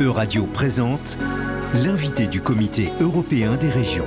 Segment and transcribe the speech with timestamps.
[0.00, 1.18] Euradio présente
[1.84, 4.06] l'invité du Comité européen des régions.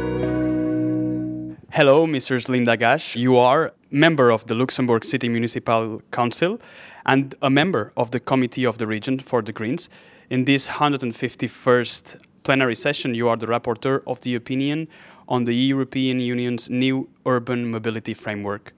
[1.72, 2.52] Hello, Mrs.
[2.52, 3.16] Linda Gash.
[3.16, 6.58] You are member of the Luxembourg City Municipal Council
[7.06, 9.88] and a member of the Committee of the Region for the Greens.
[10.32, 14.88] In this 151st plenary session, you are the rapporteur of the opinion
[15.28, 18.74] on the European Union's new urban mobility framework.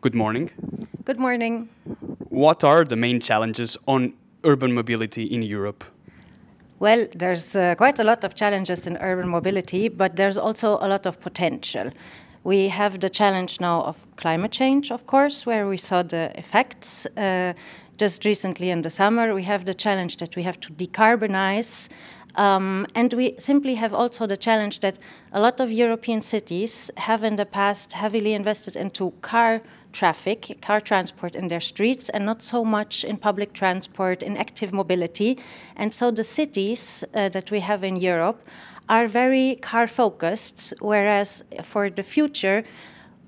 [0.00, 0.50] Good morning.
[1.04, 1.68] Good morning.
[2.28, 5.84] What are the main challenges on urban mobility in Europe?
[6.80, 10.88] Well, there's uh, quite a lot of challenges in urban mobility, but there's also a
[10.88, 11.90] lot of potential.
[12.42, 17.04] We have the challenge now of climate change, of course, where we saw the effects
[17.18, 17.52] uh,
[17.98, 19.34] just recently in the summer.
[19.34, 21.90] We have the challenge that we have to decarbonize.
[22.36, 24.96] Um, and we simply have also the challenge that
[25.32, 29.60] a lot of European cities have in the past heavily invested into car
[29.92, 34.72] traffic, car transport in their streets, and not so much in public transport, in active
[34.72, 35.38] mobility.
[35.76, 38.42] And so the cities uh, that we have in Europe
[38.88, 42.64] are very car focused, whereas for the future,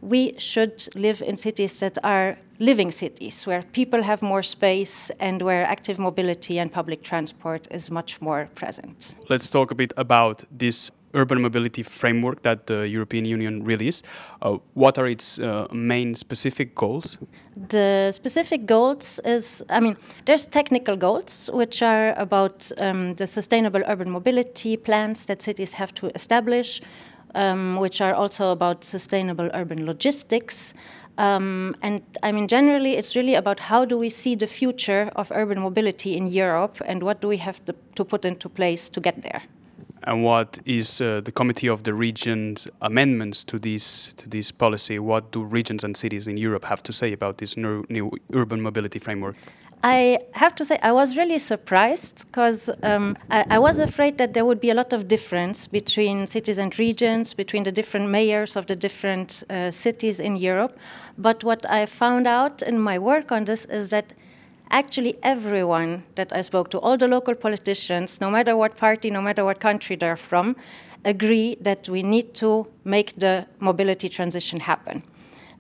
[0.01, 5.43] we should live in cities that are living cities, where people have more space and
[5.43, 9.15] where active mobility and public transport is much more present.
[9.29, 14.05] Let's talk a bit about this urban mobility framework that the European Union released.
[14.41, 17.19] Uh, what are its uh, main specific goals?
[17.69, 23.83] The specific goals is, I mean, there's technical goals which are about um, the sustainable
[23.87, 26.81] urban mobility plans that cities have to establish,
[27.35, 30.75] um, which are also about sustainable urban logistics.
[31.19, 35.31] Um, and I mean, generally, it's really about how do we see the future of
[35.35, 39.01] urban mobility in Europe and what do we have to, to put into place to
[39.01, 39.43] get there
[40.05, 44.99] and what is uh, the Committee of the Regions amendments to this to this policy?
[44.99, 48.61] What do regions and cities in Europe have to say about this new, new urban
[48.61, 49.37] mobility framework?
[49.85, 54.33] I have to say I was really surprised because um, I, I, was afraid that
[54.33, 58.55] there would be a lot of difference between cities and regions, between the different mayors
[58.55, 60.79] of the different uh, cities in Europe.
[61.19, 64.13] But what I found out in my work on this is that
[64.73, 69.23] actually everyone that I spoke to, all the local politicians, no matter what party, no
[69.23, 70.57] matter what country they're from,
[71.05, 75.03] agree that we need to make the mobility transition happen.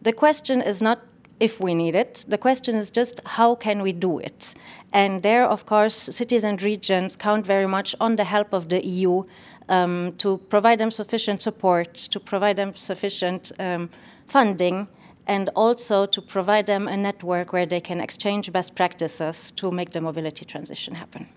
[0.00, 1.02] The question is not
[1.40, 2.24] if we need it.
[2.28, 4.54] The question is just how can we do it?
[4.92, 8.84] And there, of course, cities and regions count very much on the help of the
[8.86, 9.24] EU
[9.68, 13.90] um, to provide them sufficient support, to provide them sufficient um,
[14.28, 14.86] funding
[15.26, 19.90] and also to provide them a network where they can exchange best practices to make
[19.90, 21.28] the mobility transition happen.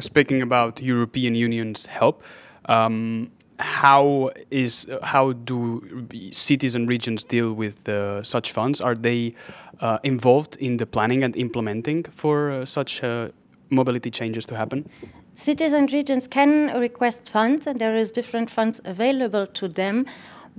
[0.00, 2.22] Speaking about European Union's help,
[2.66, 8.80] um, how is how do cities and regions deal with uh, such funds?
[8.80, 9.34] Are they
[9.80, 13.28] uh, involved in the planning and implementing for uh, such uh,
[13.70, 14.88] mobility changes to happen?
[15.34, 20.06] Cities and regions can request funds, and there is different funds available to them,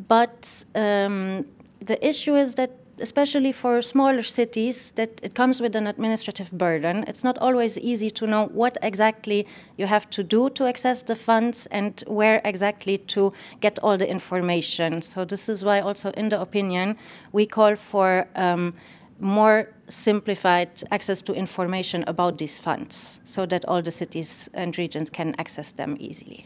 [0.07, 1.45] but um,
[1.81, 7.05] the issue is that especially for smaller cities that it comes with an administrative burden
[7.07, 9.47] it's not always easy to know what exactly
[9.77, 13.31] you have to do to access the funds and where exactly to
[13.61, 16.97] get all the information so this is why also in the opinion
[17.31, 18.73] we call for um,
[19.19, 25.09] more simplified access to information about these funds so that all the cities and regions
[25.09, 26.45] can access them easily.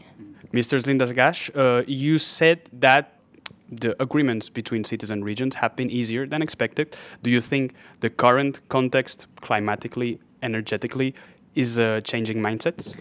[0.52, 0.80] Mr.
[0.82, 3.13] Lindas Gaasch, uh, you said that
[3.70, 6.96] the agreements between cities and regions have been easier than expected.
[7.22, 11.14] Do you think the current context, climatically, energetically,
[11.54, 12.96] is uh, changing mindsets?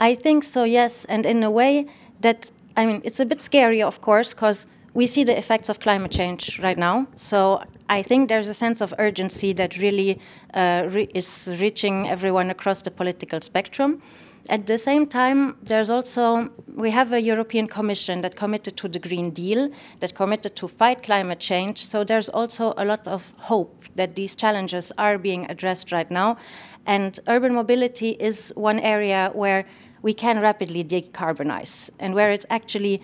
[0.00, 1.04] I think so, yes.
[1.06, 1.86] And in a way
[2.20, 5.78] that, I mean, it's a bit scary, of course, because we see the effects of
[5.80, 7.06] climate change right now.
[7.16, 10.18] So I think there's a sense of urgency that really
[10.54, 14.02] uh, re is reaching everyone across the political spectrum.
[14.48, 18.98] At the same time, there's also we have a European Commission that committed to the
[18.98, 19.68] Green Deal,
[20.00, 21.84] that committed to fight climate change.
[21.84, 26.38] So there's also a lot of hope that these challenges are being addressed right now.
[26.86, 29.66] And urban mobility is one area where
[30.02, 33.02] we can rapidly decarbonize and where it's actually,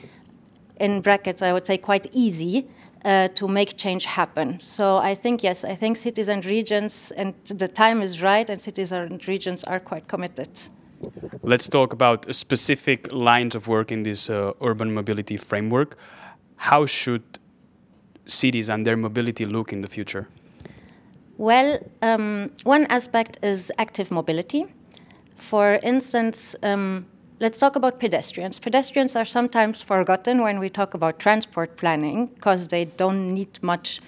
[0.81, 2.67] in brackets, I would say, quite easy
[3.05, 4.59] uh, to make change happen.
[4.59, 8.61] So I think, yes, I think cities and regions, and the time is right, and
[8.61, 10.49] cities and regions are quite committed.
[11.43, 15.97] Let's talk about specific lines of work in this uh, urban mobility framework.
[16.57, 17.23] How should
[18.27, 20.29] cities and their mobility look in the future?
[21.39, 24.67] Well, um, one aspect is active mobility.
[25.37, 27.07] For instance, um,
[27.41, 28.59] let's talk about pedestrians.
[28.59, 34.01] Pedestrians are sometimes forgotten when we talk about transport planning because they don't need much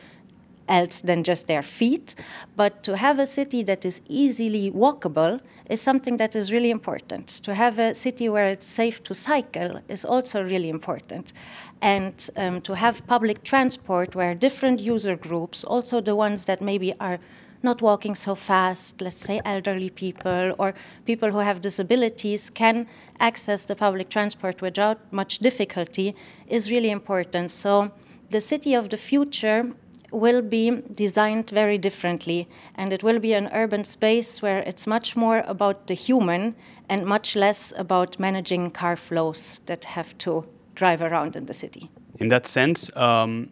[0.68, 2.14] else than just their feet.
[2.56, 7.28] But to have a city that is easily walkable is something that is really important.
[7.44, 11.32] To have a city where it's safe to cycle is also really important.
[11.80, 16.94] And um, to have public transport where different user groups, also the ones that maybe
[17.00, 17.18] are
[17.62, 20.74] not walking so fast, let's say elderly people or
[21.04, 22.86] people who have disabilities, can
[23.18, 26.14] access the public transport without much difficulty
[26.46, 27.50] is really important.
[27.50, 27.90] So
[28.30, 29.72] the city of the future
[30.10, 35.16] will be designed very differently, and it will be an urban space where it's much
[35.16, 36.54] more about the human
[36.88, 41.90] and much less about managing car flows that have to drive around in the city.
[42.18, 43.50] In that sense, um,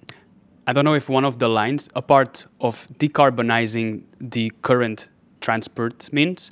[0.67, 5.11] I don't know if one of the lines, a part of decarbonizing the current
[5.41, 6.51] transport means,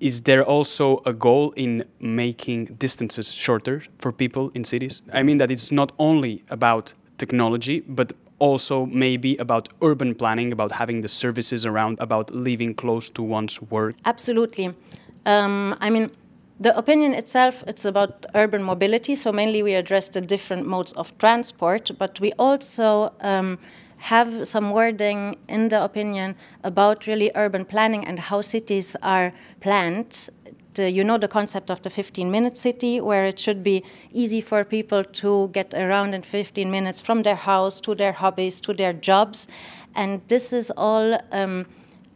[0.00, 5.02] is there also a goal in making distances shorter for people in cities?
[5.12, 8.12] I mean that it's not only about technology, but
[8.42, 13.62] also maybe about urban planning, about having the services around, about living close to one's
[13.70, 13.94] work.
[14.04, 14.74] Absolutely.
[15.24, 16.10] Um, I mean,
[16.58, 19.14] the opinion itself, it's about urban mobility.
[19.14, 23.58] So mainly we address the different modes of transport, but we also um,
[23.98, 26.34] have some wording in the opinion
[26.64, 30.28] about really urban planning and how cities are planned.
[30.78, 34.64] You know the concept of the 15 minute city, where it should be easy for
[34.64, 38.92] people to get around in 15 minutes from their house to their hobbies to their
[38.92, 39.48] jobs.
[39.94, 41.66] And this is all um,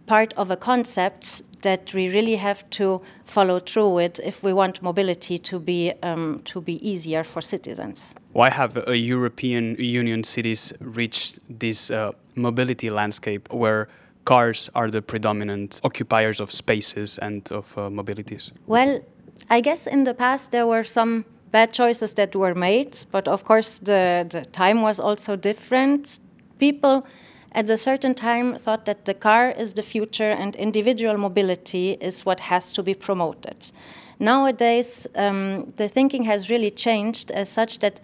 [0.07, 4.83] part of a concept that we really have to follow through with if we want
[4.83, 8.15] mobility to be um, to be easier for citizens.
[8.33, 13.89] Why have European Union cities reached this uh, mobility landscape where
[14.27, 18.53] cars are the predominant occupiers of spaces and of uh, mobilities?
[18.67, 19.01] Well,
[19.49, 23.45] I guess in the past there were some bad choices that were made, but of
[23.45, 26.21] course the, the time was also different.
[26.59, 27.07] People
[27.53, 32.27] at a certain time thought that the car is the future and individual mobility is
[32.27, 33.73] what has to be promoted.
[34.19, 38.01] Nowadays, um, the thinking has really changed as such that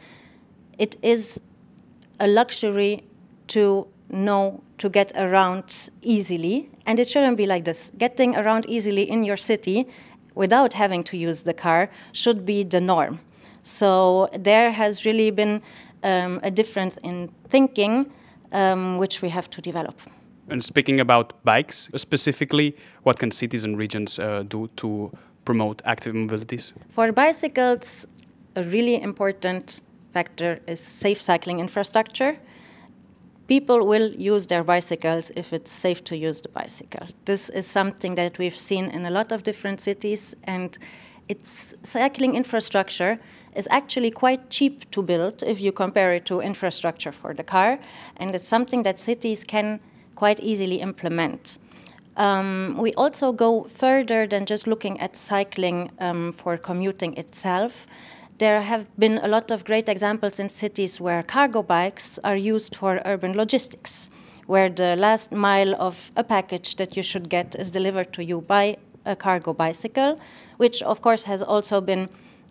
[0.79, 1.41] it is
[2.21, 3.05] a luxury
[3.49, 7.91] to know to get around easily, and it shouldn't be like this.
[7.99, 9.87] Getting around easily in your city
[10.35, 13.21] without having to use the car should be the norm.
[13.63, 15.63] So there has really been
[16.03, 18.13] um, a difference in thinking
[18.53, 19.99] um, which we have to develop.
[20.49, 25.11] And speaking about bikes, specifically, what can cities and regions uh, do to
[25.45, 26.73] promote active mobilities?
[26.91, 28.07] For bicycles,
[28.57, 29.81] a really important
[30.13, 32.37] factor is safe cycling infrastructure.
[33.49, 37.09] People will use their bicycles if it's safe to use the bicycle.
[37.25, 40.79] This is something that we've seen in a lot of different cities, and
[41.29, 43.19] it's cycling infrastructure
[43.55, 47.79] is actually quite cheap to build if you compare it to infrastructure for the car,
[48.17, 49.81] and it's something that cities can
[50.15, 51.59] quite easily implement.
[52.17, 57.87] Um, we also go further than just looking at cycling um, for commuting itself.
[58.39, 62.75] There have been a lot of great examples in cities where cargo bikes are used
[62.75, 64.11] for urban logistics,
[64.47, 68.41] where the last mile of a package that you should get is delivered to you
[68.41, 70.19] by a cargo bicycle,
[70.57, 72.09] which of course has also been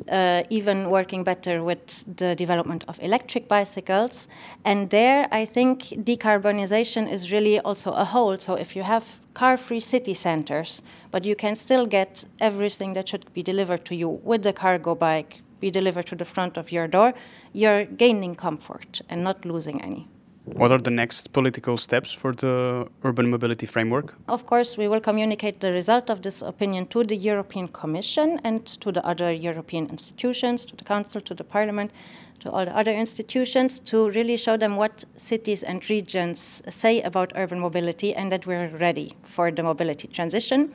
[0.10, 4.28] uh, even working better with the development of electric bicycles.
[4.64, 8.38] And there, I think decarbonization is really also a whole.
[8.40, 10.82] So if you have car free city centers,
[11.12, 14.96] but you can still get everything that should be delivered to you with the cargo
[14.96, 17.14] bike be delivered to the front of your door,
[17.54, 20.08] you're gaining comfort and not losing any.
[20.46, 24.16] What are the next political steps for the urban mobility framework?
[24.28, 28.66] Of course, we will communicate the result of this opinion to the European Commission and
[28.66, 31.92] to the other European institutions, to the Council, to the Parliament,
[32.40, 37.32] to all the other institutions to really show them what cities and regions say about
[37.36, 40.74] urban mobility and that we're ready for the mobility transition.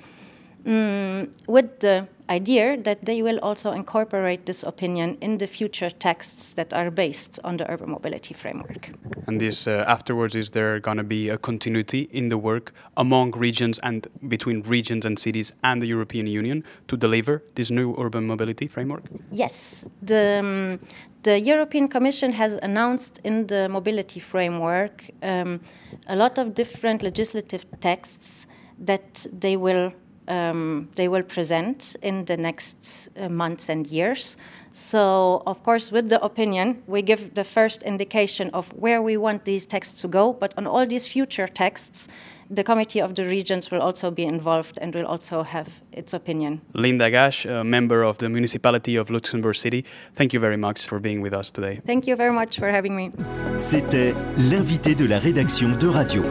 [0.67, 6.55] Mm, with the idea that they will also incorporate this opinion in the future texts
[6.55, 8.91] that are based on the urban mobility framework.
[9.29, 13.31] And this uh, afterwards, is there going to be a continuity in the work among
[13.33, 18.27] regions and between regions and cities and the European Union to deliver this new urban
[18.27, 19.05] mobility framework?
[19.31, 19.87] Yes.
[20.03, 20.81] The, um,
[21.23, 25.61] the European Commission has announced in the mobility framework um,
[26.09, 29.93] a lot of different legislative texts that they will
[30.29, 34.37] um, they will present in the next uh, months and years.
[34.73, 39.45] So, of course, with the opinion, we give the first indication of where we want
[39.45, 42.09] these texts to go, but on all these future texts,
[42.51, 46.61] the Committee of the Regions will also be involved and will also have its opinion.
[46.75, 49.85] Linda Gaasch, a member of the municipality of Luxembourg City,
[50.15, 51.81] thank you very much for being with us today.
[51.87, 53.11] Thank you very much for having me.
[53.59, 54.15] C'était
[54.51, 56.23] l'invité de la rédaction de Radio.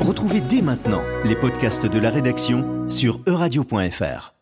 [0.00, 4.37] Retrouvez dès maintenant les podcasts de la rédaction sur euradio.fr.